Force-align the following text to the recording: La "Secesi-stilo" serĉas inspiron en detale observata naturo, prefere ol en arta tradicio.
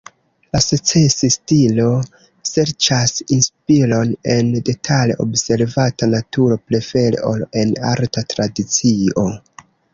La 0.55 0.59
"Secesi-stilo" 0.67 1.85
serĉas 2.51 3.13
inspiron 3.37 4.15
en 4.37 4.51
detale 4.71 5.19
observata 5.27 6.11
naturo, 6.17 6.61
prefere 6.73 7.23
ol 7.35 7.49
en 7.65 7.79
arta 7.95 8.29
tradicio. 8.37 9.31